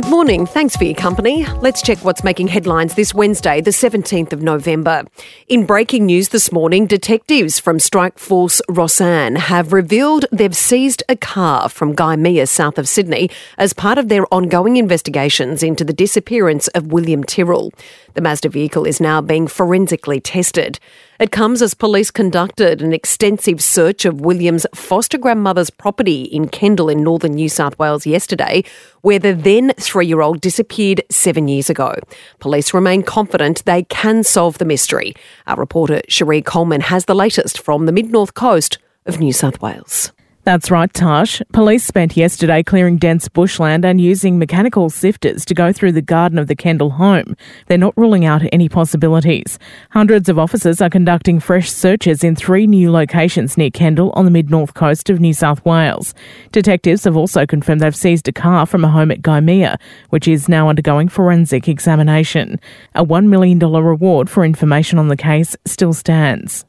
Good 0.00 0.10
morning. 0.10 0.46
Thanks 0.46 0.76
for 0.76 0.84
your 0.84 0.94
company. 0.94 1.44
Let's 1.54 1.82
check 1.82 1.98
what's 2.04 2.22
making 2.22 2.46
headlines 2.46 2.94
this 2.94 3.12
Wednesday, 3.12 3.60
the 3.60 3.72
17th 3.72 4.32
of 4.32 4.42
November. 4.42 5.02
In 5.48 5.66
breaking 5.66 6.06
news 6.06 6.28
this 6.28 6.52
morning, 6.52 6.86
detectives 6.86 7.58
from 7.58 7.80
Strike 7.80 8.16
Force 8.16 8.62
Rosann 8.68 9.34
have 9.34 9.72
revealed 9.72 10.24
they've 10.30 10.54
seized 10.54 11.02
a 11.08 11.16
car 11.16 11.68
from 11.68 11.96
Guy 11.96 12.14
Gymea, 12.14 12.46
south 12.46 12.78
of 12.78 12.88
Sydney, 12.88 13.28
as 13.58 13.72
part 13.72 13.98
of 13.98 14.08
their 14.08 14.32
ongoing 14.32 14.76
investigations 14.76 15.64
into 15.64 15.82
the 15.82 15.92
disappearance 15.92 16.68
of 16.68 16.92
William 16.92 17.24
Tyrrell. 17.24 17.72
The 18.14 18.20
Mazda 18.20 18.50
vehicle 18.50 18.84
is 18.84 19.00
now 19.00 19.20
being 19.20 19.48
forensically 19.48 20.20
tested. 20.20 20.78
It 21.18 21.32
comes 21.32 21.62
as 21.62 21.74
police 21.74 22.12
conducted 22.12 22.80
an 22.80 22.92
extensive 22.92 23.60
search 23.60 24.04
of 24.04 24.20
William's 24.20 24.66
foster 24.72 25.18
grandmother's 25.18 25.68
property 25.68 26.22
in 26.22 26.48
Kendall 26.48 26.88
in 26.88 27.02
northern 27.02 27.32
New 27.32 27.48
South 27.48 27.76
Wales 27.76 28.06
yesterday, 28.06 28.62
where 29.00 29.18
the 29.18 29.32
then 29.32 29.72
three 29.80 30.06
year 30.06 30.20
old 30.20 30.40
disappeared 30.40 31.02
seven 31.10 31.48
years 31.48 31.68
ago. 31.68 31.96
Police 32.38 32.72
remain 32.72 33.02
confident 33.02 33.64
they 33.64 33.82
can 33.82 34.22
solve 34.22 34.58
the 34.58 34.64
mystery. 34.64 35.12
Our 35.48 35.56
reporter 35.56 36.02
Cherie 36.08 36.40
Coleman 36.40 36.82
has 36.82 37.06
the 37.06 37.16
latest 37.16 37.60
from 37.60 37.86
the 37.86 37.92
mid 37.92 38.12
north 38.12 38.34
coast 38.34 38.78
of 39.04 39.18
New 39.18 39.32
South 39.32 39.60
Wales. 39.60 40.12
That's 40.44 40.70
right, 40.70 40.90
Tash. 40.90 41.42
Police 41.52 41.84
spent 41.84 42.16
yesterday 42.16 42.62
clearing 42.62 42.96
dense 42.96 43.28
bushland 43.28 43.84
and 43.84 44.00
using 44.00 44.38
mechanical 44.38 44.88
sifters 44.88 45.44
to 45.44 45.54
go 45.54 45.74
through 45.74 45.92
the 45.92 46.00
garden 46.00 46.38
of 46.38 46.46
the 46.46 46.56
Kendall 46.56 46.88
home. 46.88 47.36
They're 47.66 47.76
not 47.76 47.96
ruling 47.98 48.24
out 48.24 48.40
any 48.50 48.68
possibilities. 48.70 49.58
Hundreds 49.90 50.26
of 50.28 50.38
officers 50.38 50.80
are 50.80 50.88
conducting 50.88 51.38
fresh 51.38 51.70
searches 51.70 52.24
in 52.24 52.34
three 52.34 52.66
new 52.66 52.90
locations 52.90 53.58
near 53.58 53.70
Kendall 53.70 54.10
on 54.14 54.24
the 54.24 54.30
mid 54.30 54.48
north 54.48 54.72
coast 54.72 55.10
of 55.10 55.20
New 55.20 55.34
South 55.34 55.62
Wales. 55.66 56.14
Detectives 56.50 57.04
have 57.04 57.16
also 57.16 57.44
confirmed 57.44 57.82
they've 57.82 57.94
seized 57.94 58.26
a 58.26 58.32
car 58.32 58.64
from 58.64 58.84
a 58.84 58.90
home 58.90 59.10
at 59.10 59.20
Gymea, 59.20 59.76
which 60.08 60.26
is 60.26 60.48
now 60.48 60.70
undergoing 60.70 61.08
forensic 61.08 61.68
examination. 61.68 62.58
A 62.94 63.04
$1 63.04 63.26
million 63.26 63.58
reward 63.58 64.30
for 64.30 64.46
information 64.46 64.98
on 64.98 65.08
the 65.08 65.16
case 65.16 65.56
still 65.66 65.92
stands. 65.92 66.64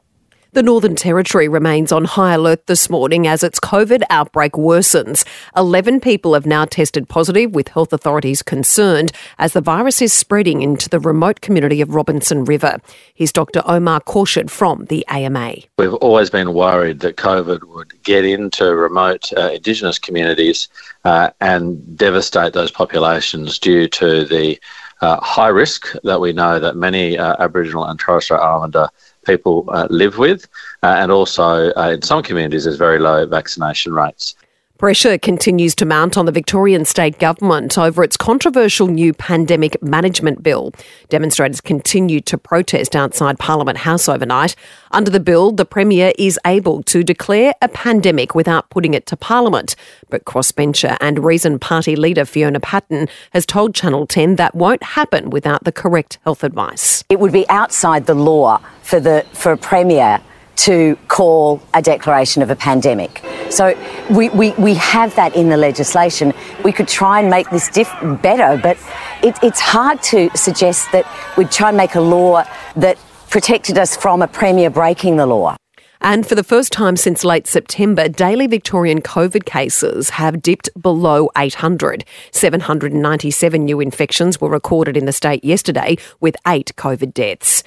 The 0.52 0.64
Northern 0.64 0.96
Territory 0.96 1.46
remains 1.46 1.92
on 1.92 2.04
high 2.04 2.34
alert 2.34 2.66
this 2.66 2.90
morning 2.90 3.28
as 3.28 3.44
its 3.44 3.60
COVID 3.60 4.02
outbreak 4.10 4.54
worsens. 4.54 5.24
11 5.56 6.00
people 6.00 6.34
have 6.34 6.44
now 6.44 6.64
tested 6.64 7.08
positive, 7.08 7.54
with 7.54 7.68
health 7.68 7.92
authorities 7.92 8.42
concerned 8.42 9.12
as 9.38 9.52
the 9.52 9.60
virus 9.60 10.02
is 10.02 10.12
spreading 10.12 10.60
into 10.60 10.88
the 10.88 10.98
remote 10.98 11.40
community 11.40 11.80
of 11.80 11.94
Robinson 11.94 12.44
River. 12.44 12.78
Here's 13.14 13.30
Dr. 13.30 13.62
Omar 13.64 14.00
Khorshid 14.00 14.50
from 14.50 14.86
the 14.86 15.06
AMA. 15.06 15.54
We've 15.78 15.94
always 15.94 16.30
been 16.30 16.52
worried 16.52 16.98
that 16.98 17.16
COVID 17.16 17.62
would 17.68 18.02
get 18.02 18.24
into 18.24 18.74
remote 18.74 19.32
uh, 19.36 19.50
Indigenous 19.52 20.00
communities 20.00 20.66
uh, 21.04 21.30
and 21.40 21.96
devastate 21.96 22.54
those 22.54 22.72
populations 22.72 23.56
due 23.56 23.86
to 23.86 24.24
the 24.24 24.58
high 25.00 25.48
risk 25.48 25.92
that 26.04 26.20
we 26.20 26.32
know 26.32 26.58
that 26.58 26.76
many 26.76 27.18
uh, 27.18 27.36
Aboriginal 27.38 27.84
and 27.84 27.98
Torres 27.98 28.24
Strait 28.24 28.40
Islander 28.40 28.88
people 29.26 29.64
uh, 29.68 29.86
live 29.90 30.18
with, 30.18 30.48
uh, 30.82 30.96
and 30.98 31.10
also 31.12 31.72
uh, 31.72 31.90
in 31.94 32.02
some 32.02 32.22
communities 32.22 32.64
there's 32.64 32.76
very 32.76 32.98
low 32.98 33.26
vaccination 33.26 33.92
rates. 33.92 34.34
Pressure 34.80 35.18
continues 35.18 35.74
to 35.74 35.84
mount 35.84 36.16
on 36.16 36.24
the 36.24 36.32
Victorian 36.32 36.86
state 36.86 37.18
government 37.18 37.76
over 37.76 38.02
its 38.02 38.16
controversial 38.16 38.86
new 38.86 39.12
pandemic 39.12 39.76
management 39.82 40.42
bill. 40.42 40.72
Demonstrators 41.10 41.60
continued 41.60 42.24
to 42.24 42.38
protest 42.38 42.96
outside 42.96 43.38
Parliament 43.38 43.76
House 43.76 44.08
overnight. 44.08 44.56
Under 44.90 45.10
the 45.10 45.20
bill, 45.20 45.52
the 45.52 45.66
Premier 45.66 46.12
is 46.16 46.40
able 46.46 46.82
to 46.84 47.04
declare 47.04 47.52
a 47.60 47.68
pandemic 47.68 48.34
without 48.34 48.70
putting 48.70 48.94
it 48.94 49.04
to 49.08 49.18
Parliament. 49.18 49.76
But 50.08 50.24
crossbencher 50.24 50.96
and 50.98 51.22
Reason 51.22 51.58
Party 51.58 51.94
leader 51.94 52.24
Fiona 52.24 52.58
Patten 52.58 53.06
has 53.34 53.44
told 53.44 53.74
Channel 53.74 54.06
10 54.06 54.36
that 54.36 54.54
won't 54.54 54.82
happen 54.82 55.28
without 55.28 55.64
the 55.64 55.72
correct 55.72 56.18
health 56.24 56.42
advice. 56.42 57.04
It 57.10 57.20
would 57.20 57.32
be 57.32 57.46
outside 57.50 58.06
the 58.06 58.14
law 58.14 58.62
for 58.80 58.98
the 58.98 59.26
for 59.34 59.52
a 59.52 59.58
Premier 59.58 60.22
to 60.60 60.96
call 61.08 61.62
a 61.74 61.80
declaration 61.80 62.42
of 62.42 62.50
a 62.50 62.56
pandemic. 62.56 63.22
So 63.48 63.74
we, 64.10 64.28
we, 64.30 64.52
we 64.52 64.74
have 64.74 65.14
that 65.16 65.34
in 65.34 65.48
the 65.48 65.56
legislation. 65.56 66.34
We 66.64 66.72
could 66.72 66.88
try 66.88 67.20
and 67.20 67.30
make 67.30 67.48
this 67.50 67.68
diff- 67.68 67.92
better, 68.20 68.60
but 68.62 68.76
it, 69.22 69.38
it's 69.42 69.60
hard 69.60 70.02
to 70.04 70.30
suggest 70.36 70.92
that 70.92 71.06
we'd 71.38 71.50
try 71.50 71.68
and 71.68 71.76
make 71.76 71.94
a 71.94 72.00
law 72.00 72.44
that 72.76 72.98
protected 73.30 73.78
us 73.78 73.96
from 73.96 74.20
a 74.20 74.28
Premier 74.28 74.68
breaking 74.68 75.16
the 75.16 75.26
law. 75.26 75.56
And 76.02 76.26
for 76.26 76.34
the 76.34 76.44
first 76.44 76.72
time 76.72 76.96
since 76.96 77.24
late 77.24 77.46
September, 77.46 78.08
daily 78.08 78.46
Victorian 78.46 79.02
COVID 79.02 79.44
cases 79.44 80.10
have 80.10 80.40
dipped 80.40 80.70
below 80.80 81.28
800. 81.36 82.04
797 82.32 83.64
new 83.64 83.80
infections 83.80 84.40
were 84.40 84.48
recorded 84.48 84.96
in 84.96 85.04
the 85.04 85.12
state 85.12 85.44
yesterday, 85.44 85.98
with 86.20 86.36
eight 86.46 86.72
COVID 86.76 87.12
deaths. 87.12 87.62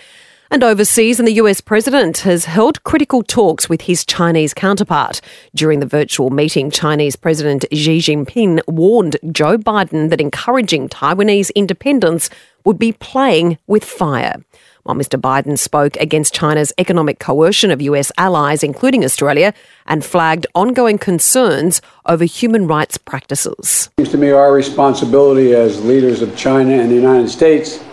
And 0.53 0.64
overseas, 0.64 1.18
and 1.18 1.28
the 1.28 1.41
US 1.41 1.62
president 1.62 2.19
has 2.19 2.46
held 2.46 2.84
critical 2.84 3.24
talks 3.24 3.68
with 3.68 3.81
his 3.81 4.06
Chinese 4.06 4.53
counterpart. 4.53 5.19
During 5.56 5.80
the 5.80 5.88
virtual 5.88 6.30
meeting, 6.30 6.69
Chinese 6.69 7.16
President 7.16 7.66
Xi 7.72 7.97
Jinping 7.97 8.62
warned 8.68 9.18
Joe 9.31 9.58
Biden 9.58 10.12
that 10.12 10.22
encouraging 10.22 10.90
Taiwanese 10.90 11.50
independence 11.56 12.30
would 12.66 12.78
be 12.78 12.91
playing 12.91 13.58
with 13.66 13.84
fire. 13.84 14.46
While 14.84 14.96
Mr. 14.96 15.19
Biden 15.19 15.58
spoke 15.58 15.97
against 15.97 16.36
China's 16.36 16.72
economic 16.78 17.18
coercion 17.18 17.72
of 17.72 17.81
US 17.81 18.12
allies, 18.20 18.62
including 18.62 19.03
Australia, 19.03 19.56
and 19.88 20.06
flagged 20.06 20.46
ongoing 20.53 21.00
concerns 21.00 21.81
over 22.06 22.25
human 22.25 22.68
rights 22.68 23.00
practices. 23.00 23.90
It 23.97 24.03
seems 24.03 24.09
to 24.09 24.20
me 24.20 24.30
our 24.30 24.53
responsibility 24.53 25.56
as 25.56 25.84
leaders 25.84 26.22
of 26.22 26.38
China 26.38 26.74
and 26.74 26.91
the 26.91 26.96
United 26.96 27.30
States 27.30 27.84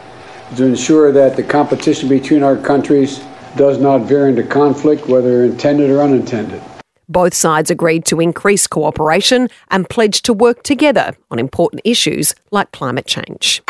to 0.56 0.65
ensure 0.65 1.12
that 1.12 1.37
the 1.37 1.43
competition 1.43 2.09
between 2.09 2.43
our 2.43 2.56
countries 2.56 3.21
does 3.56 3.78
not 3.78 4.03
veer 4.03 4.28
into 4.28 4.43
conflict, 4.43 5.06
whether 5.09 5.44
intended 5.44 5.91
or 5.91 6.03
unintended. 6.03 6.62
Both 7.09 7.34
sides 7.34 7.71
agreed 7.71 8.05
to 8.06 8.21
increase 8.21 8.66
cooperation 8.66 9.49
and 9.69 9.89
pledged 9.89 10.25
to 10.27 10.33
work 10.33 10.62
together 10.62 11.16
on 11.31 11.41
important 11.41 11.83
issues 11.84 12.34
like 12.53 12.71
climate 12.71 13.06
change. 13.06 13.62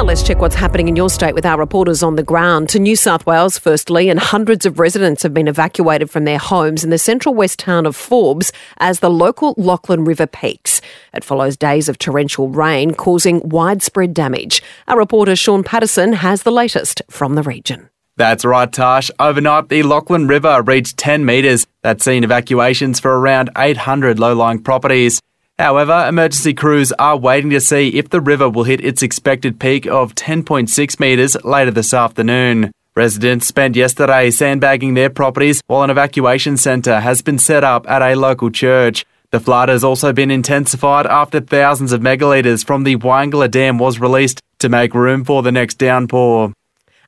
Now 0.00 0.06
let's 0.06 0.22
check 0.22 0.38
what's 0.38 0.54
happening 0.54 0.88
in 0.88 0.96
your 0.96 1.10
state 1.10 1.34
with 1.34 1.44
our 1.44 1.58
reporters 1.58 2.02
on 2.02 2.16
the 2.16 2.22
ground. 2.22 2.70
To 2.70 2.78
New 2.78 2.96
South 2.96 3.26
Wales, 3.26 3.58
firstly, 3.58 4.08
and 4.08 4.18
hundreds 4.18 4.64
of 4.64 4.78
residents 4.78 5.22
have 5.22 5.34
been 5.34 5.46
evacuated 5.46 6.08
from 6.08 6.24
their 6.24 6.38
homes 6.38 6.82
in 6.82 6.88
the 6.88 6.96
central 6.96 7.34
west 7.34 7.58
town 7.58 7.84
of 7.84 7.94
Forbes 7.94 8.50
as 8.78 9.00
the 9.00 9.10
local 9.10 9.54
Lachlan 9.58 10.06
River 10.06 10.26
peaks. 10.26 10.80
It 11.12 11.22
follows 11.22 11.54
days 11.54 11.86
of 11.86 11.98
torrential 11.98 12.48
rain 12.48 12.94
causing 12.94 13.46
widespread 13.46 14.14
damage. 14.14 14.62
Our 14.88 14.96
reporter 14.96 15.36
Sean 15.36 15.62
Patterson 15.62 16.14
has 16.14 16.44
the 16.44 16.50
latest 16.50 17.02
from 17.10 17.34
the 17.34 17.42
region. 17.42 17.90
That's 18.16 18.46
right, 18.46 18.72
Tash. 18.72 19.10
Overnight, 19.20 19.68
the 19.68 19.82
Lachlan 19.82 20.28
River 20.28 20.62
reached 20.62 20.96
10 20.96 21.26
metres. 21.26 21.66
That's 21.82 22.06
seen 22.06 22.24
evacuations 22.24 23.00
for 23.00 23.18
around 23.18 23.50
800 23.54 24.18
low 24.18 24.34
lying 24.34 24.62
properties. 24.62 25.20
However, 25.60 26.06
emergency 26.08 26.54
crews 26.54 26.90
are 26.92 27.18
waiting 27.18 27.50
to 27.50 27.60
see 27.60 27.90
if 27.90 28.08
the 28.08 28.22
river 28.22 28.48
will 28.48 28.64
hit 28.64 28.82
its 28.82 29.02
expected 29.02 29.60
peak 29.60 29.84
of 29.84 30.14
10.6 30.14 30.98
metres 30.98 31.36
later 31.44 31.70
this 31.70 31.92
afternoon. 31.92 32.72
Residents 32.96 33.46
spent 33.46 33.76
yesterday 33.76 34.30
sandbagging 34.30 34.94
their 34.94 35.10
properties 35.10 35.60
while 35.66 35.82
an 35.82 35.90
evacuation 35.90 36.56
centre 36.56 37.00
has 37.00 37.20
been 37.20 37.38
set 37.38 37.62
up 37.62 37.86
at 37.90 38.00
a 38.00 38.14
local 38.14 38.50
church. 38.50 39.04
The 39.32 39.40
flood 39.40 39.68
has 39.68 39.84
also 39.84 40.14
been 40.14 40.30
intensified 40.30 41.06
after 41.06 41.40
thousands 41.40 41.92
of 41.92 42.00
megalitres 42.00 42.64
from 42.64 42.84
the 42.84 42.96
Wyangala 42.96 43.50
Dam 43.50 43.76
was 43.76 44.00
released 44.00 44.40
to 44.60 44.70
make 44.70 44.94
room 44.94 45.24
for 45.24 45.42
the 45.42 45.52
next 45.52 45.74
downpour. 45.74 46.54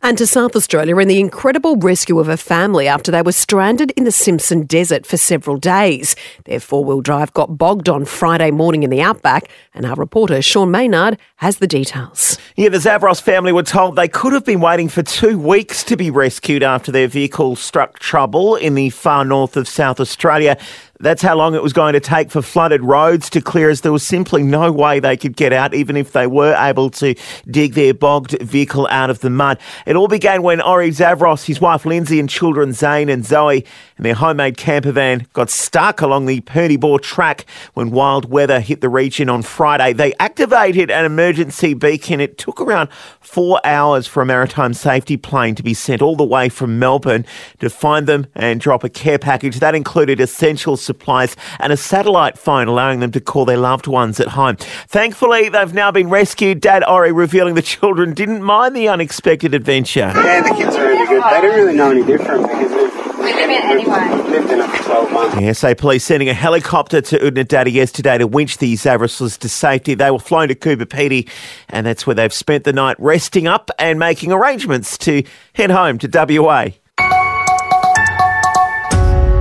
And 0.05 0.19
to 0.19 0.27
South 0.27 0.57
Australia 0.57 0.97
and 0.97 1.09
the 1.09 1.21
incredible 1.21 1.77
rescue 1.77 2.19
of 2.19 2.29
a 2.29 2.37
family 2.37 2.89
after 2.89 3.13
they 3.13 3.23
were 3.23 3.31
stranded 3.31 3.93
in 3.93 4.03
the 4.03 4.11
Simpson 4.11 4.63
Desert 4.63 5.07
for 5.07 5.17
several 5.17 5.57
days. 5.59 6.17
Their 6.45 6.59
four 6.59 6.85
wheel 6.85 7.01
drive 7.01 7.33
got 7.35 7.57
bogged 7.57 7.89
on 7.89 8.05
Friday 8.05 8.51
morning 8.51 8.83
in 8.83 8.91
the 8.91 9.01
outback, 9.01 9.49
and 9.75 9.87
our 9.87 9.95
reporter 9.95 10.43
Sean 10.43 10.73
Maynard 10.73 11.19
has 11.37 11.59
the 11.59 11.69
details. 11.69 12.37
Yeah, 12.57 12.71
the 12.71 12.79
Zavros 12.79 13.23
family 13.23 13.53
were 13.53 13.63
told 13.63 13.95
they 13.95 14.09
could 14.09 14.33
have 14.33 14.45
been 14.45 14.61
waiting 14.61 14.89
for 14.89 15.05
two 15.05 15.39
weeks 15.39 15.85
to 15.85 15.97
be 15.97 16.11
rescued 16.11 16.65
after 16.65 16.91
their 16.91 17.07
vehicle 17.07 17.55
struck 17.55 18.01
trouble 18.01 18.57
in 18.57 18.75
the 18.75 18.91
far 18.91 19.25
north 19.25 19.57
of 19.57 19.69
South 19.69 20.01
Australia. 20.01 20.59
That's 21.03 21.21
how 21.21 21.35
long 21.37 21.57
it 21.57 21.63
was 21.65 21.73
going 21.73 21.95
to 21.95 22.01
take 22.01 22.31
for 22.31 22.43
flooded 22.43 22.83
roads 22.83 23.29
to 23.31 23.41
clear, 23.41 23.71
as 23.71 23.81
there 23.81 23.91
was 23.91 24.05
simply 24.05 24.45
no 24.45 24.71
way 24.71 25.01
they 25.01 25.17
could 25.17 25.37
get 25.37 25.53
out, 25.53 25.75
even 25.75 25.97
if 25.97 26.13
they 26.13 26.29
were 26.29 26.55
able 26.55 26.91
to 26.91 27.17
dig 27.51 27.75
their 27.75 27.93
bogged 27.93 28.41
vehicle 28.41 28.87
out 28.89 29.11
of 29.11 29.19
the 29.19 29.29
mud. 29.29 29.59
It 29.85 29.97
all 29.97 30.07
began 30.07 30.43
when 30.45 30.61
Ori 30.61 30.91
Zavros, 30.91 31.45
his 31.45 31.61
wife 31.61 31.85
Lindsay, 31.85 32.21
and 32.21 32.31
children 32.31 32.73
Zane 32.73 33.09
and 33.09 33.27
Zoe, 33.27 33.67
and 33.97 34.07
their 34.07 34.15
homemade 34.15 34.57
camper 34.57 34.93
van 34.93 35.27
got 35.33 35.51
stuck 35.51 36.01
along 36.01 36.27
the 36.27 36.41
Bore 36.77 37.01
track 37.01 37.47
when 37.75 37.91
wild 37.91 38.31
weather 38.31 38.61
hit 38.61 38.81
the 38.81 38.89
region 38.89 39.29
on 39.29 39.43
Friday. 39.43 39.93
They 39.93 40.15
activated 40.21 40.89
an 40.89 41.05
emergency 41.05 41.75
beacon. 41.75 42.21
It 42.21 42.39
took 42.39 42.61
around 42.61 42.91
four 43.21 43.61
hours 43.65 44.07
for 44.07 44.23
a 44.23 44.27
maritime 44.27 44.73
safety 44.73 45.17
plane 45.17 45.57
to 45.57 45.63
be 45.65 45.75
sent 45.75 46.01
all 46.01 46.15
the 46.15 46.23
way 46.23 46.49
from 46.49 46.79
Melbourne 46.79 47.27
to 47.59 47.69
find 47.69 48.07
them 48.07 48.29
and 48.37 48.61
drop 48.61 48.85
a 48.85 48.89
care 48.89 49.19
package. 49.19 49.59
That 49.59 49.75
included 49.75 50.21
essential 50.21 50.77
and 51.59 51.73
a 51.73 51.77
satellite 51.77 52.39
phone, 52.39 52.69
allowing 52.69 53.01
them 53.01 53.11
to 53.13 53.21
call 53.21 53.45
their 53.45 53.57
loved 53.57 53.87
ones 53.87 54.21
at 54.21 54.29
home. 54.29 54.57
Thankfully, 54.57 55.49
they've 55.49 55.75
now 55.75 55.91
been 55.91 56.09
rescued. 56.09 56.61
Dad 56.61 56.85
Ori 56.89 57.13
revealing 57.13 57.55
the 57.55 57.63
children 57.63 58.15
didn't 58.15 58.43
mind 58.43 58.77
the 58.77 58.89
unexpected 58.89 59.55
adventure. 59.55 60.13
Yeah, 60.15 60.43
the 60.43 60.55
kids 60.55 60.77
are 60.77 60.87
really 60.87 61.07
good. 61.07 61.23
They 61.23 61.41
don't 61.41 61.57
really 61.57 61.77
know 61.77 61.91
any 61.91 62.05
different 62.05 62.43
because 62.43 62.71
we 63.23 63.33
live 63.33 63.51
in 63.51 63.63
anyway. 63.63 64.31
Lived 64.31 64.51
in 64.51 64.61
it 64.61 64.71
for 64.71 64.85
12 64.85 65.13
months. 65.13 65.37
The 65.37 65.55
SA 65.55 65.75
police 65.75 66.05
sending 66.05 66.29
a 66.29 66.35
helicopter 66.35 67.01
to 67.01 67.19
Oodnadatta 67.19 67.73
yesterday 67.73 68.19
to 68.19 68.27
winch 68.27 68.59
the 68.59 68.75
Zavroslas 68.75 69.39
to 69.39 69.49
safety. 69.49 69.95
They 69.95 70.11
were 70.11 70.19
flown 70.19 70.49
to 70.49 70.55
Coober 70.55 70.87
Pedy, 70.87 71.29
and 71.69 71.87
that's 71.87 72.07
where 72.07 72.15
they've 72.15 72.33
spent 72.33 72.65
the 72.65 72.73
night 72.73 72.97
resting 72.99 73.47
up 73.47 73.71
and 73.79 73.99
making 73.99 74.33
arrangements 74.33 74.99
to 74.99 75.23
head 75.55 75.71
home 75.71 75.99
to 75.99 76.09
WA. 76.09 76.71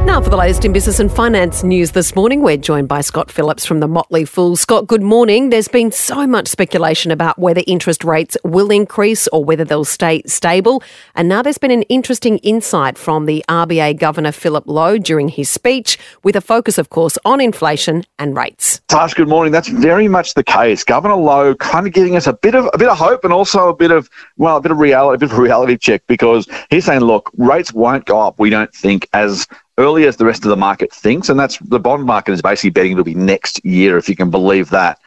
Now, 0.06 0.20
for 0.20 0.30
the 0.30 0.36
latest 0.36 0.66
in 0.66 0.74
business 0.74 1.00
and 1.00 1.12
finance 1.12 1.64
news 1.64 1.92
this 1.92 2.16
morning, 2.16 2.42
we're 2.42 2.58
joined 2.58 2.90
by 2.90 3.02
Scott 3.02 3.32
Phillips 3.32 3.66
from 3.66 3.80
the 3.80 3.88
Motley 3.88 4.26
Fool. 4.26 4.56
Scott, 4.56 4.88
good 4.88 5.04
morning. 5.04 5.52
There's 5.52 5.68
been 5.70 5.92
so 5.92 6.28
much 6.28 6.48
speculation 6.48 7.12
about 7.12 7.40
whether 7.40 7.62
interest 7.66 8.04
rates 8.04 8.36
will 8.44 8.72
increase 8.72 9.28
or 9.30 9.46
whether 9.46 9.64
they'll 9.64 9.86
stay 9.86 10.22
stable. 10.26 10.84
And 11.16 11.30
now 11.30 11.42
there's 11.42 11.60
been 11.60 11.72
an 11.72 11.84
interesting 11.84 12.40
insight 12.40 12.98
from 12.98 13.26
the 13.26 13.46
RBA 13.48 14.00
Governor 14.00 14.34
Philip 14.34 14.66
Lowe 14.68 14.98
during 14.98 15.30
his 15.30 15.50
speech, 15.50 15.98
with 16.24 16.36
a 16.36 16.42
focus, 16.42 16.78
of 16.78 16.90
course, 16.90 17.18
on 17.24 17.40
inflation 17.40 18.04
and 18.20 18.36
rates. 18.36 18.82
Tash, 18.90 19.14
good 19.14 19.30
morning. 19.30 19.54
That's 19.54 19.70
very 19.70 20.08
much 20.08 20.34
the 20.34 20.44
case. 20.44 20.84
Governor 20.84 21.16
Lowe 21.16 21.56
kind 21.56 21.88
of 21.88 21.94
giving 21.94 22.18
us 22.18 22.28
a 22.28 22.34
bit 22.34 22.56
of 22.56 22.70
a 22.74 22.78
bit 22.78 22.90
of 22.90 22.98
hope 22.98 23.24
and 23.24 23.32
also 23.32 23.70
a 23.70 23.76
bit 23.76 23.92
of 23.92 24.10
well, 24.36 24.58
a 24.58 24.62
bit 24.62 24.72
of 24.72 24.80
reality, 24.80 25.16
a 25.16 25.20
bit 25.20 25.32
of 25.32 25.38
reality 25.38 25.78
check 25.78 26.02
because 26.08 26.48
he's 26.70 26.86
saying, 26.86 27.02
look, 27.02 27.32
rates 27.38 27.72
won't 27.72 28.06
go 28.06 28.20
up. 28.20 28.40
We 28.40 28.50
don't 28.50 28.74
think 28.74 29.08
as 29.14 29.48
early 29.78 30.06
as 30.06 30.18
the 30.18 30.26
rest 30.26 30.44
of 30.44 30.50
the 30.50 30.58
market 30.58 30.94
thinks, 30.94 31.30
and 31.30 31.40
that's 31.40 31.58
the 31.60 31.80
bond 31.80 32.06
market 32.06 32.34
is 32.34 32.42
basically 32.42 32.70
betting 32.70 32.92
it'll 32.94 33.04
be 33.04 33.16
next 33.16 33.64
year, 33.66 33.98
if 33.98 34.10
you 34.10 34.16
can 34.16 34.30
believe 34.30 34.70
that. 34.70 35.00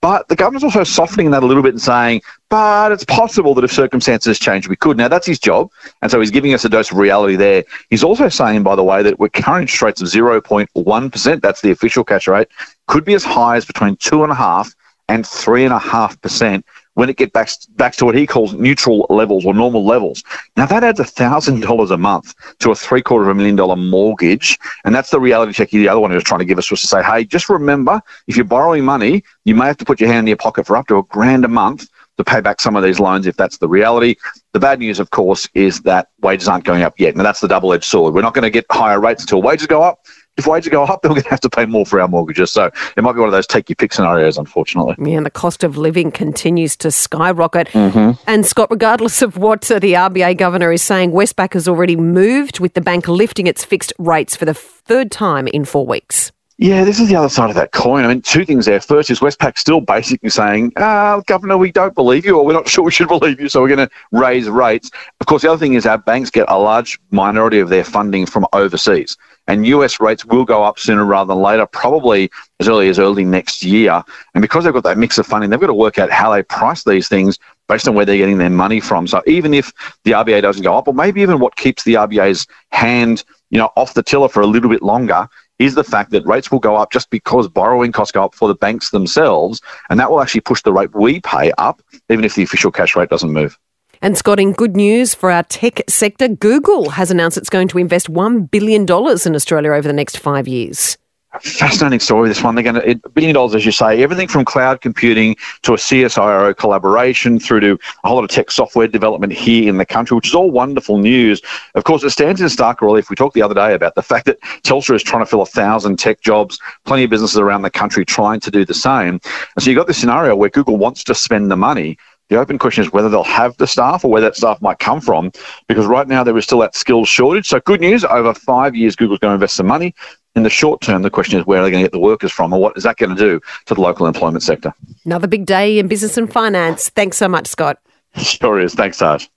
But 0.00 0.28
the 0.28 0.36
government's 0.36 0.64
also 0.64 0.82
softening 0.82 1.30
that 1.32 1.42
a 1.42 1.46
little 1.46 1.62
bit 1.62 1.74
and 1.74 1.82
saying, 1.82 2.22
but 2.48 2.90
it's 2.90 3.04
possible 3.04 3.54
that 3.54 3.64
if 3.64 3.72
circumstances 3.72 4.38
change, 4.38 4.66
we 4.66 4.76
could. 4.76 4.96
Now, 4.96 5.08
that's 5.08 5.26
his 5.26 5.38
job. 5.38 5.70
And 6.00 6.10
so 6.10 6.20
he's 6.20 6.30
giving 6.30 6.54
us 6.54 6.64
a 6.64 6.70
dose 6.70 6.90
of 6.90 6.96
reality 6.96 7.36
there. 7.36 7.64
He's 7.90 8.02
also 8.02 8.30
saying, 8.30 8.62
by 8.62 8.76
the 8.76 8.82
way, 8.82 9.02
that 9.02 9.18
with 9.18 9.32
current 9.32 9.62
interest 9.62 9.82
rates 9.82 10.00
of 10.00 10.08
0.1%, 10.08 11.42
that's 11.42 11.60
the 11.60 11.70
official 11.70 12.02
cash 12.02 12.26
rate, 12.28 12.48
could 12.86 13.04
be 13.04 13.12
as 13.12 13.24
high 13.24 13.56
as 13.56 13.66
between 13.66 13.96
2.5 13.96 14.74
and 15.10 15.24
3.5% 15.24 16.62
when 17.00 17.08
it 17.08 17.16
gets 17.16 17.32
back, 17.32 17.48
back 17.76 17.94
to 17.96 18.04
what 18.04 18.14
he 18.14 18.26
calls 18.26 18.52
neutral 18.52 19.06
levels 19.08 19.46
or 19.46 19.54
normal 19.54 19.86
levels. 19.86 20.22
Now, 20.58 20.66
that 20.66 20.84
adds 20.84 21.00
$1,000 21.00 21.90
a 21.90 21.96
month 21.96 22.34
to 22.58 22.72
a 22.72 22.74
three 22.74 23.00
quarter 23.00 23.24
of 23.24 23.30
a 23.30 23.34
million 23.34 23.56
dollar 23.56 23.74
mortgage. 23.74 24.58
And 24.84 24.94
that's 24.94 25.08
the 25.08 25.18
reality 25.18 25.54
check 25.54 25.70
the 25.70 25.88
other 25.88 25.98
one 25.98 26.12
was 26.12 26.22
trying 26.22 26.40
to 26.40 26.44
give 26.44 26.58
us 26.58 26.70
was 26.70 26.82
to 26.82 26.86
say, 26.86 27.02
hey, 27.02 27.24
just 27.24 27.48
remember, 27.48 28.02
if 28.26 28.36
you're 28.36 28.44
borrowing 28.44 28.84
money, 28.84 29.24
you 29.46 29.54
may 29.54 29.64
have 29.64 29.78
to 29.78 29.84
put 29.86 29.98
your 29.98 30.10
hand 30.10 30.24
in 30.24 30.26
your 30.26 30.36
pocket 30.36 30.66
for 30.66 30.76
up 30.76 30.88
to 30.88 30.98
a 30.98 31.02
grand 31.04 31.46
a 31.46 31.48
month 31.48 31.88
to 32.18 32.24
pay 32.24 32.42
back 32.42 32.60
some 32.60 32.76
of 32.76 32.82
these 32.82 33.00
loans 33.00 33.26
if 33.26 33.34
that's 33.34 33.56
the 33.56 33.68
reality. 33.68 34.14
The 34.52 34.60
bad 34.60 34.78
news, 34.78 35.00
of 35.00 35.08
course, 35.08 35.48
is 35.54 35.80
that 35.82 36.08
wages 36.20 36.48
aren't 36.48 36.64
going 36.64 36.82
up 36.82 37.00
yet. 37.00 37.16
Now, 37.16 37.22
that's 37.22 37.40
the 37.40 37.48
double 37.48 37.72
edged 37.72 37.84
sword. 37.84 38.12
We're 38.12 38.20
not 38.20 38.34
going 38.34 38.42
to 38.42 38.50
get 38.50 38.66
higher 38.70 39.00
rates 39.00 39.22
until 39.22 39.40
wages 39.40 39.66
go 39.66 39.82
up 39.82 40.00
if 40.36 40.46
wages 40.46 40.70
go 40.70 40.84
up, 40.84 41.02
then 41.02 41.10
we're 41.10 41.16
going 41.16 41.24
to 41.24 41.30
have 41.30 41.40
to 41.40 41.50
pay 41.50 41.66
more 41.66 41.84
for 41.84 42.00
our 42.00 42.08
mortgages. 42.08 42.50
So 42.50 42.70
it 42.96 43.02
might 43.02 43.12
be 43.12 43.18
one 43.18 43.28
of 43.28 43.32
those 43.32 43.46
take 43.46 43.68
your 43.68 43.76
pick 43.76 43.92
scenarios, 43.92 44.38
unfortunately. 44.38 44.94
Yeah, 44.98 45.18
and 45.18 45.26
the 45.26 45.30
cost 45.30 45.64
of 45.64 45.76
living 45.76 46.10
continues 46.10 46.76
to 46.78 46.90
skyrocket. 46.90 47.68
Mm-hmm. 47.68 48.22
And 48.26 48.46
Scott, 48.46 48.68
regardless 48.70 49.22
of 49.22 49.36
what 49.36 49.62
the 49.62 49.92
RBA 49.92 50.38
governor 50.38 50.72
is 50.72 50.82
saying, 50.82 51.12
Westpac 51.12 51.52
has 51.54 51.68
already 51.68 51.96
moved 51.96 52.60
with 52.60 52.74
the 52.74 52.80
bank 52.80 53.08
lifting 53.08 53.46
its 53.46 53.64
fixed 53.64 53.92
rates 53.98 54.36
for 54.36 54.44
the 54.44 54.54
third 54.54 55.10
time 55.10 55.46
in 55.48 55.64
four 55.64 55.86
weeks. 55.86 56.32
Yeah, 56.62 56.84
this 56.84 57.00
is 57.00 57.08
the 57.08 57.16
other 57.16 57.30
side 57.30 57.48
of 57.48 57.56
that 57.56 57.72
coin. 57.72 58.04
I 58.04 58.08
mean, 58.08 58.20
two 58.20 58.44
things 58.44 58.66
there. 58.66 58.82
First 58.82 59.08
is 59.08 59.20
Westpac 59.20 59.56
still 59.56 59.80
basically 59.80 60.28
saying, 60.28 60.74
ah, 60.76 61.22
Governor, 61.26 61.56
we 61.56 61.72
don't 61.72 61.94
believe 61.94 62.26
you, 62.26 62.36
or 62.36 62.44
we're 62.44 62.52
not 62.52 62.68
sure 62.68 62.84
we 62.84 62.90
should 62.90 63.08
believe 63.08 63.40
you, 63.40 63.48
so 63.48 63.62
we're 63.62 63.74
going 63.74 63.88
to 63.88 63.90
raise 64.12 64.46
rates. 64.46 64.90
Of 65.20 65.26
course, 65.26 65.40
the 65.40 65.48
other 65.48 65.58
thing 65.58 65.72
is 65.72 65.86
our 65.86 65.96
banks 65.96 66.28
get 66.28 66.44
a 66.50 66.58
large 66.58 67.00
minority 67.12 67.60
of 67.60 67.70
their 67.70 67.82
funding 67.82 68.26
from 68.26 68.46
overseas. 68.52 69.16
And 69.48 69.66
US 69.68 70.00
rates 70.00 70.26
will 70.26 70.44
go 70.44 70.62
up 70.62 70.78
sooner 70.78 71.06
rather 71.06 71.32
than 71.32 71.42
later, 71.42 71.64
probably 71.64 72.30
as 72.60 72.68
early 72.68 72.90
as 72.90 72.98
early 72.98 73.24
next 73.24 73.64
year. 73.64 74.04
And 74.34 74.42
because 74.42 74.64
they've 74.64 74.74
got 74.74 74.82
that 74.82 74.98
mix 74.98 75.16
of 75.16 75.26
funding, 75.26 75.48
they've 75.48 75.58
got 75.58 75.68
to 75.68 75.74
work 75.74 75.98
out 75.98 76.10
how 76.10 76.30
they 76.30 76.42
price 76.42 76.84
these 76.84 77.08
things 77.08 77.38
based 77.68 77.88
on 77.88 77.94
where 77.94 78.04
they're 78.04 78.18
getting 78.18 78.36
their 78.36 78.50
money 78.50 78.80
from. 78.80 79.06
So 79.06 79.22
even 79.26 79.54
if 79.54 79.72
the 80.04 80.10
RBA 80.10 80.42
doesn't 80.42 80.62
go 80.62 80.76
up, 80.76 80.88
or 80.88 80.92
maybe 80.92 81.22
even 81.22 81.38
what 81.38 81.56
keeps 81.56 81.84
the 81.84 81.94
RBA's 81.94 82.46
hand, 82.70 83.24
you 83.48 83.56
know, 83.56 83.70
off 83.76 83.94
the 83.94 84.02
tiller 84.02 84.28
for 84.28 84.42
a 84.42 84.46
little 84.46 84.68
bit 84.68 84.82
longer 84.82 85.26
is 85.60 85.74
the 85.74 85.84
fact 85.84 86.10
that 86.10 86.26
rates 86.26 86.50
will 86.50 86.58
go 86.58 86.74
up 86.74 86.90
just 86.90 87.10
because 87.10 87.46
borrowing 87.46 87.92
costs 87.92 88.10
go 88.10 88.24
up 88.24 88.34
for 88.34 88.48
the 88.48 88.54
banks 88.54 88.90
themselves, 88.90 89.60
and 89.90 90.00
that 90.00 90.10
will 90.10 90.20
actually 90.20 90.40
push 90.40 90.62
the 90.62 90.72
rate 90.72 90.92
we 90.94 91.20
pay 91.20 91.52
up, 91.58 91.82
even 92.08 92.24
if 92.24 92.34
the 92.34 92.42
official 92.42 92.72
cash 92.72 92.96
rate 92.96 93.10
doesn't 93.10 93.32
move. 93.32 93.56
And 94.02 94.16
Scott, 94.16 94.40
in 94.40 94.52
good 94.52 94.74
news 94.74 95.14
for 95.14 95.30
our 95.30 95.42
tech 95.42 95.82
sector, 95.86 96.26
Google 96.26 96.88
has 96.88 97.10
announced 97.10 97.36
it's 97.36 97.50
going 97.50 97.68
to 97.68 97.78
invest 97.78 98.10
$1 98.10 98.50
billion 98.50 98.82
in 98.82 99.34
Australia 99.34 99.72
over 99.72 99.86
the 99.86 99.92
next 99.92 100.16
five 100.16 100.48
years 100.48 100.96
fascinating 101.38 102.00
story. 102.00 102.28
This 102.28 102.42
one, 102.42 102.54
they're 102.54 102.64
going 102.64 102.74
to 102.74 103.08
billion 103.10 103.34
dollars, 103.34 103.54
as 103.54 103.64
you 103.64 103.72
say, 103.72 104.02
everything 104.02 104.26
from 104.26 104.44
cloud 104.44 104.80
computing 104.80 105.36
to 105.62 105.74
a 105.74 105.76
CSIRO 105.76 106.56
collaboration 106.56 107.38
through 107.38 107.60
to 107.60 107.78
a 108.02 108.08
whole 108.08 108.16
lot 108.16 108.24
of 108.24 108.30
tech 108.30 108.50
software 108.50 108.88
development 108.88 109.32
here 109.32 109.68
in 109.68 109.76
the 109.76 109.86
country, 109.86 110.16
which 110.16 110.28
is 110.28 110.34
all 110.34 110.50
wonderful 110.50 110.98
news. 110.98 111.40
Of 111.74 111.84
course, 111.84 112.02
it 112.02 112.10
stands 112.10 112.40
in 112.40 112.48
stark 112.48 112.82
relief. 112.82 113.10
We 113.10 113.16
talked 113.16 113.34
the 113.34 113.42
other 113.42 113.54
day 113.54 113.74
about 113.74 113.94
the 113.94 114.02
fact 114.02 114.26
that 114.26 114.40
Telstra 114.64 114.96
is 114.96 115.02
trying 115.02 115.22
to 115.22 115.26
fill 115.26 115.42
a 115.42 115.46
thousand 115.46 115.98
tech 115.98 116.20
jobs, 116.20 116.58
plenty 116.84 117.04
of 117.04 117.10
businesses 117.10 117.38
around 117.38 117.62
the 117.62 117.70
country 117.70 118.04
trying 118.04 118.40
to 118.40 118.50
do 118.50 118.64
the 118.64 118.74
same. 118.74 119.20
And 119.54 119.62
so 119.62 119.70
you've 119.70 119.78
got 119.78 119.86
this 119.86 119.98
scenario 119.98 120.34
where 120.34 120.50
Google 120.50 120.78
wants 120.78 121.04
to 121.04 121.14
spend 121.14 121.50
the 121.50 121.56
money. 121.56 121.96
The 122.30 122.36
open 122.36 122.58
question 122.58 122.84
is 122.84 122.92
whether 122.92 123.08
they'll 123.08 123.24
have 123.24 123.56
the 123.56 123.66
staff 123.66 124.04
or 124.04 124.10
where 124.10 124.20
that 124.20 124.36
staff 124.36 124.62
might 124.62 124.78
come 124.78 125.00
from, 125.00 125.32
because 125.66 125.86
right 125.86 126.06
now 126.06 126.22
there 126.22 126.36
is 126.38 126.44
still 126.44 126.60
that 126.60 126.76
skills 126.76 127.08
shortage. 127.08 127.48
So 127.48 127.58
good 127.58 127.80
news, 127.80 128.04
over 128.04 128.32
five 128.34 128.76
years, 128.76 128.94
Google's 128.94 129.18
going 129.18 129.32
to 129.32 129.34
invest 129.34 129.56
some 129.56 129.66
money. 129.66 129.96
In 130.36 130.44
the 130.44 130.50
short 130.50 130.80
term, 130.80 131.02
the 131.02 131.10
question 131.10 131.40
is 131.40 131.46
where 131.46 131.60
are 131.60 131.64
they 131.64 131.72
going 131.72 131.82
to 131.82 131.86
get 131.86 131.92
the 131.92 131.98
workers 131.98 132.30
from, 132.30 132.52
and 132.52 132.62
what 132.62 132.76
is 132.76 132.84
that 132.84 132.96
going 132.98 133.10
to 133.10 133.16
do 133.16 133.40
to 133.66 133.74
the 133.74 133.80
local 133.80 134.06
employment 134.06 134.44
sector? 134.44 134.72
Another 135.04 135.26
big 135.26 135.44
day 135.44 135.80
in 135.80 135.88
business 135.88 136.16
and 136.16 136.32
finance. 136.32 136.88
Thanks 136.90 137.16
so 137.16 137.28
much, 137.28 137.48
Scott. 137.48 137.78
Sure 138.16 138.60
is. 138.60 138.74
Thanks, 138.74 138.98
Tash. 138.98 139.28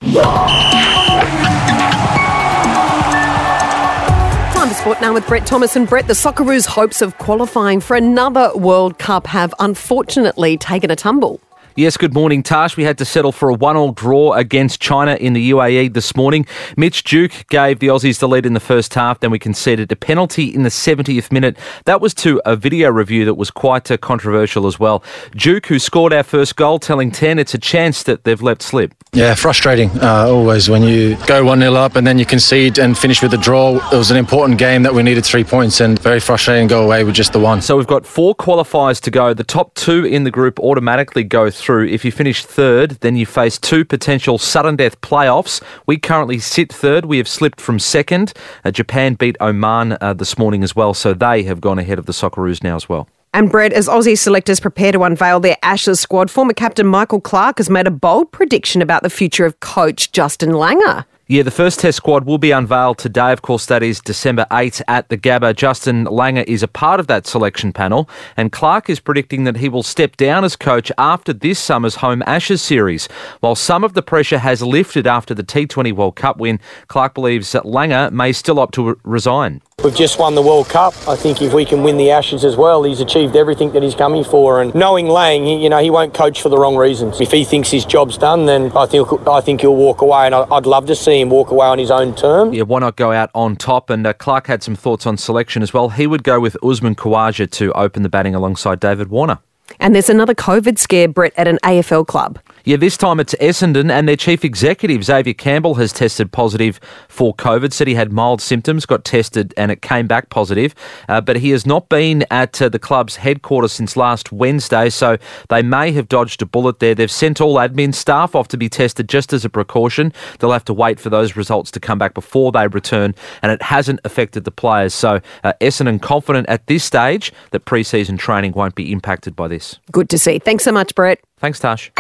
Time 4.53 4.69
for 4.69 4.75
sport 4.75 5.01
now 5.01 5.13
with 5.13 5.27
Brett 5.27 5.47
Thomas 5.47 5.75
and 5.75 5.89
Brett. 5.89 6.05
The 6.05 6.13
Socceroos' 6.13 6.67
hopes 6.67 7.01
of 7.01 7.17
qualifying 7.17 7.79
for 7.79 7.95
another 7.95 8.51
World 8.55 8.99
Cup 8.99 9.25
have 9.25 9.51
unfortunately 9.59 10.57
taken 10.57 10.91
a 10.91 10.95
tumble. 10.95 11.41
Yes, 11.75 11.97
good 11.97 12.13
morning, 12.13 12.43
Tash. 12.43 12.77
We 12.77 12.83
had 12.83 12.99
to 12.99 13.05
settle 13.05 13.31
for 13.31 13.49
a 13.49 13.53
one-all 13.55 13.93
draw 13.93 14.33
against 14.33 14.79
China 14.79 15.15
in 15.15 15.33
the 15.33 15.49
UAE 15.49 15.95
this 15.95 16.15
morning. 16.15 16.45
Mitch 16.77 17.03
Duke 17.03 17.31
gave 17.49 17.79
the 17.79 17.87
Aussies 17.87 18.19
the 18.19 18.27
lead 18.27 18.45
in 18.45 18.53
the 18.53 18.59
first 18.59 18.93
half, 18.93 19.21
then 19.21 19.31
we 19.31 19.39
conceded 19.39 19.91
a 19.91 19.95
penalty 19.95 20.53
in 20.53 20.61
the 20.61 20.69
70th 20.69 21.31
minute. 21.31 21.57
That 21.85 21.99
was 21.99 22.13
to 22.15 22.39
a 22.45 22.55
video 22.55 22.91
review 22.91 23.25
that 23.25 23.33
was 23.33 23.49
quite 23.49 23.89
uh, 23.89 23.97
controversial 23.97 24.67
as 24.67 24.79
well. 24.79 25.03
Duke, 25.35 25.65
who 25.65 25.79
scored 25.79 26.13
our 26.13 26.21
first 26.21 26.55
goal, 26.55 26.77
telling 26.77 27.09
10 27.09 27.39
it's 27.39 27.55
a 27.55 27.57
chance 27.57 28.03
that 28.03 28.23
they've 28.23 28.41
let 28.41 28.61
slip. 28.61 28.93
Yeah, 29.11 29.33
frustrating 29.33 29.89
uh, 29.99 30.27
always 30.27 30.69
when 30.69 30.83
you 30.83 31.15
go 31.25 31.43
1 31.43 31.59
0 31.59 31.73
up 31.73 31.95
and 31.95 32.05
then 32.05 32.19
you 32.19 32.25
concede 32.25 32.77
and 32.77 32.95
finish 32.95 33.23
with 33.23 33.33
a 33.33 33.37
draw. 33.37 33.77
It 33.91 33.97
was 33.97 34.11
an 34.11 34.17
important 34.17 34.59
game 34.59 34.83
that 34.83 34.93
we 34.93 35.01
needed 35.01 35.25
three 35.25 35.43
points 35.43 35.81
and 35.81 35.97
very 35.97 36.19
frustrating 36.19 36.67
go 36.67 36.83
away 36.83 37.03
with 37.03 37.15
just 37.15 37.33
the 37.33 37.39
one. 37.39 37.63
So 37.63 37.77
we've 37.77 37.87
got 37.87 38.05
four 38.05 38.35
qualifiers 38.35 39.01
to 39.01 39.11
go. 39.11 39.33
The 39.33 39.43
top 39.43 39.73
two 39.73 40.05
in 40.05 40.23
the 40.23 40.31
group 40.31 40.59
automatically 40.59 41.23
go 41.23 41.49
through. 41.49 41.62
If 41.69 42.03
you 42.03 42.11
finish 42.11 42.43
third, 42.45 42.91
then 43.01 43.15
you 43.15 43.25
face 43.25 43.57
two 43.57 43.85
potential 43.85 44.37
sudden 44.37 44.75
death 44.75 44.99
playoffs. 45.01 45.61
We 45.85 45.97
currently 45.97 46.39
sit 46.39 46.71
third. 46.71 47.05
We 47.05 47.17
have 47.17 47.27
slipped 47.27 47.61
from 47.61 47.79
second. 47.79 48.33
Uh, 48.65 48.71
Japan 48.71 49.13
beat 49.13 49.37
Oman 49.39 49.97
uh, 50.01 50.13
this 50.13 50.37
morning 50.37 50.63
as 50.63 50.75
well, 50.75 50.93
so 50.93 51.13
they 51.13 51.43
have 51.43 51.61
gone 51.61 51.79
ahead 51.79 51.99
of 51.99 52.05
the 52.05 52.11
Socceroos 52.11 52.63
now 52.63 52.75
as 52.75 52.89
well. 52.89 53.07
And 53.33 53.49
Brett, 53.49 53.73
as 53.73 53.87
Aussie 53.87 54.17
selectors 54.17 54.59
prepare 54.59 54.91
to 54.91 55.03
unveil 55.03 55.39
their 55.39 55.57
Ashes 55.63 55.99
squad, 55.99 56.29
former 56.29 56.53
captain 56.53 56.85
Michael 56.85 57.21
Clarke 57.21 57.57
has 57.57 57.69
made 57.69 57.87
a 57.87 57.91
bold 57.91 58.31
prediction 58.31 58.81
about 58.81 59.01
the 59.01 59.09
future 59.09 59.45
of 59.45 59.59
coach 59.59 60.11
Justin 60.11 60.51
Langer. 60.51 61.05
Yeah, 61.25 61.43
the 61.43 61.51
first 61.51 61.79
test 61.79 61.95
squad 61.95 62.25
will 62.25 62.37
be 62.37 62.51
unveiled 62.51 62.97
today. 62.97 63.31
Of 63.31 63.41
course, 63.41 63.65
that 63.67 63.81
is 63.81 64.01
December 64.01 64.45
8 64.51 64.81
at 64.89 65.07
the 65.07 65.17
Gabba. 65.17 65.55
Justin 65.55 66.03
Langer 66.03 66.43
is 66.43 66.63
a 66.63 66.67
part 66.67 66.99
of 66.99 67.07
that 67.07 67.25
selection 67.25 67.71
panel, 67.71 68.09
and 68.35 68.51
Clarke 68.51 68.89
is 68.89 68.99
predicting 68.99 69.45
that 69.45 69.55
he 69.55 69.69
will 69.69 69.83
step 69.83 70.17
down 70.17 70.43
as 70.43 70.57
coach 70.57 70.91
after 70.97 71.31
this 71.31 71.59
summer's 71.59 71.95
Home 71.95 72.23
Ashes 72.27 72.61
series. 72.61 73.07
While 73.39 73.55
some 73.55 73.85
of 73.85 73.93
the 73.93 74.01
pressure 74.01 74.39
has 74.39 74.61
lifted 74.61 75.07
after 75.07 75.33
the 75.33 75.45
T20 75.45 75.93
World 75.93 76.17
Cup 76.17 76.39
win, 76.39 76.59
Clarke 76.89 77.13
believes 77.13 77.53
that 77.53 77.63
Langer 77.63 78.11
may 78.11 78.33
still 78.33 78.59
opt 78.59 78.73
to 78.73 78.99
resign. 79.05 79.61
We've 79.81 79.93
just 79.93 80.17
won 80.17 80.35
the 80.35 80.41
World 80.41 80.69
Cup. 80.69 80.93
I 81.09 81.15
think 81.15 81.41
if 81.41 81.51
we 81.53 81.65
can 81.65 81.83
win 81.83 81.97
the 81.97 82.09
Ashes 82.11 82.45
as 82.45 82.55
well, 82.55 82.83
he's 82.83 83.01
achieved 83.01 83.35
everything 83.35 83.71
that 83.71 83.83
he's 83.83 83.95
coming 83.95 84.23
for. 84.23 84.61
And 84.61 84.73
knowing 84.73 85.07
Lang, 85.07 85.45
you 85.45 85.67
know, 85.69 85.79
he 85.79 85.89
won't 85.89 86.13
coach 86.13 86.41
for 86.41 86.47
the 86.47 86.57
wrong 86.57 86.77
reasons. 86.77 87.19
If 87.19 87.31
he 87.31 87.43
thinks 87.43 87.69
his 87.69 87.83
job's 87.83 88.17
done, 88.17 88.45
then 88.45 88.71
I 88.77 88.85
think 88.85 89.27
I 89.27 89.41
think 89.41 89.61
he'll 89.61 89.75
walk 89.75 90.01
away. 90.01 90.25
And 90.27 90.35
I'd 90.35 90.65
love 90.65 90.85
to 90.85 90.95
see 90.95 91.19
him 91.19 91.29
walk 91.29 91.51
away 91.51 91.67
on 91.67 91.79
his 91.79 91.91
own 91.91 92.15
terms. 92.15 92.55
Yeah, 92.55 92.63
why 92.63 92.79
not 92.79 92.95
go 92.95 93.11
out 93.11 93.29
on 93.35 93.57
top? 93.57 93.89
And 93.89 94.07
uh, 94.07 94.13
Clarke 94.13 94.47
had 94.47 94.63
some 94.63 94.75
thoughts 94.75 95.05
on 95.05 95.17
selection 95.17 95.61
as 95.61 95.73
well. 95.73 95.89
He 95.89 96.07
would 96.07 96.23
go 96.23 96.39
with 96.39 96.55
Usman 96.63 96.95
Khawaja 96.95 97.51
to 97.51 97.73
open 97.73 98.03
the 98.03 98.09
batting 98.09 98.35
alongside 98.35 98.79
David 98.79 99.09
Warner. 99.09 99.39
And 99.79 99.95
there's 99.95 100.09
another 100.09 100.35
COVID 100.35 100.77
scare, 100.77 101.07
Brett, 101.07 101.33
at 101.35 101.47
an 101.47 101.57
AFL 101.63 102.07
club. 102.07 102.39
Yeah, 102.65 102.77
this 102.77 102.95
time 102.95 103.19
it's 103.19 103.35
Essendon 103.35 103.91
and 103.91 104.07
their 104.07 104.15
chief 104.15 104.45
executive, 104.45 105.03
Xavier 105.03 105.33
Campbell, 105.33 105.75
has 105.75 105.91
tested 105.91 106.31
positive 106.31 106.79
for 107.09 107.35
COVID. 107.35 107.73
Said 107.73 107.89
he 107.89 107.95
had 107.95 108.13
mild 108.13 108.39
symptoms, 108.39 108.85
got 108.85 109.03
tested, 109.03 109.53
and 109.57 109.69
it 109.69 109.81
came 109.81 110.07
back 110.07 110.29
positive. 110.29 110.73
Uh, 111.09 111.19
but 111.19 111.35
he 111.35 111.49
has 111.49 111.65
not 111.65 111.89
been 111.89 112.25
at 112.31 112.61
uh, 112.61 112.69
the 112.69 112.79
club's 112.79 113.17
headquarters 113.17 113.73
since 113.73 113.97
last 113.97 114.31
Wednesday, 114.31 114.89
so 114.89 115.17
they 115.49 115.61
may 115.61 115.91
have 115.91 116.07
dodged 116.07 116.41
a 116.41 116.45
bullet 116.45 116.79
there. 116.79 116.95
They've 116.95 117.11
sent 117.11 117.41
all 117.41 117.55
admin 117.55 117.93
staff 117.93 118.33
off 118.33 118.47
to 118.49 118.57
be 118.57 118.69
tested 118.69 119.09
just 119.09 119.33
as 119.33 119.43
a 119.43 119.49
precaution. 119.49 120.13
They'll 120.39 120.51
have 120.51 120.63
to 120.65 120.73
wait 120.73 121.01
for 121.01 121.09
those 121.09 121.35
results 121.35 121.69
to 121.71 121.81
come 121.81 121.97
back 121.97 122.13
before 122.13 122.53
they 122.53 122.67
return, 122.67 123.13
and 123.41 123.51
it 123.51 123.61
hasn't 123.61 123.99
affected 124.05 124.45
the 124.45 124.51
players. 124.51 124.93
So 124.93 125.19
uh, 125.43 125.51
Essendon 125.59 126.01
confident 126.01 126.47
at 126.47 126.65
this 126.67 126.85
stage 126.85 127.33
that 127.51 127.65
pre 127.65 127.83
season 127.83 128.15
training 128.15 128.53
won't 128.53 128.75
be 128.75 128.89
impacted 128.93 129.35
by 129.35 129.49
this. 129.49 129.79
Good 129.91 130.09
to 130.11 130.17
see. 130.17 130.39
Thanks 130.39 130.63
so 130.63 130.71
much, 130.71 130.95
Brett. 130.95 131.19
Thanks, 131.39 131.59
Tash. 131.59 131.91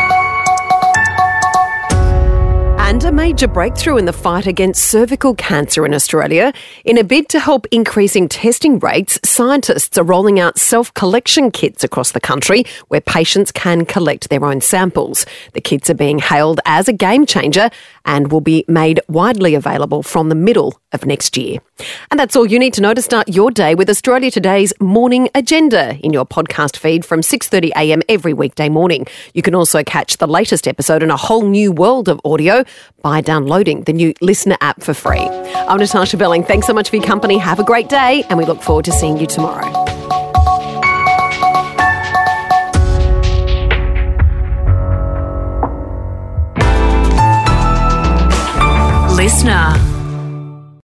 And 2.85 3.01
a 3.05 3.13
major 3.13 3.47
breakthrough 3.47 3.95
in 3.95 4.03
the 4.03 4.11
fight 4.11 4.45
against 4.45 4.89
cervical 4.89 5.35
cancer 5.35 5.85
in 5.85 5.93
Australia. 5.93 6.51
In 6.83 6.97
a 6.97 7.03
bid 7.03 7.29
to 7.29 7.39
help 7.39 7.65
increasing 7.71 8.27
testing 8.27 8.77
rates, 8.79 9.17
scientists 9.23 9.97
are 9.97 10.03
rolling 10.03 10.37
out 10.37 10.59
self 10.59 10.93
collection 10.93 11.49
kits 11.49 11.85
across 11.85 12.11
the 12.11 12.19
country 12.19 12.65
where 12.89 12.99
patients 12.99 13.53
can 13.53 13.85
collect 13.85 14.29
their 14.29 14.43
own 14.43 14.59
samples. 14.59 15.25
The 15.53 15.61
kits 15.61 15.89
are 15.89 15.95
being 15.95 16.19
hailed 16.19 16.59
as 16.65 16.89
a 16.89 16.93
game 16.93 17.25
changer 17.25 17.71
and 18.03 18.29
will 18.33 18.41
be 18.41 18.65
made 18.67 18.99
widely 19.07 19.55
available 19.55 20.03
from 20.03 20.27
the 20.27 20.35
middle 20.35 20.77
of 20.91 21.05
next 21.05 21.37
year. 21.37 21.59
And 22.11 22.19
that's 22.19 22.35
all 22.35 22.45
you 22.45 22.59
need 22.59 22.73
to 22.75 22.81
know 22.81 22.93
to 22.93 23.01
start 23.01 23.27
your 23.27 23.49
day 23.49 23.75
with 23.75 23.89
Australia 23.89 24.29
Today's 24.29 24.73
morning 24.79 25.29
agenda 25.33 25.97
in 26.03 26.13
your 26.13 26.25
podcast 26.25 26.77
feed 26.77 27.05
from 27.05 27.21
6:30 27.21 27.71
a.m. 27.75 28.01
every 28.07 28.33
weekday 28.33 28.69
morning. 28.69 29.07
You 29.33 29.41
can 29.41 29.55
also 29.55 29.83
catch 29.83 30.17
the 30.17 30.27
latest 30.27 30.67
episode 30.67 31.01
in 31.03 31.09
a 31.09 31.17
whole 31.17 31.47
new 31.47 31.71
world 31.71 32.07
of 32.07 32.21
audio 32.23 32.63
by 33.01 33.21
downloading 33.21 33.83
the 33.83 33.93
new 33.93 34.13
Listener 34.21 34.57
app 34.61 34.83
for 34.83 34.93
free. 34.93 35.27
I'm 35.67 35.79
Natasha 35.79 36.17
Belling. 36.17 36.43
Thanks 36.43 36.67
so 36.67 36.73
much 36.73 36.89
for 36.89 36.97
your 36.97 37.05
company. 37.05 37.37
Have 37.37 37.59
a 37.59 37.63
great 37.63 37.89
day 37.89 38.23
and 38.29 38.37
we 38.37 38.45
look 38.45 38.61
forward 38.61 38.85
to 38.85 38.91
seeing 38.91 39.17
you 39.17 39.27
tomorrow. 39.27 39.71
Listener. 49.15 49.82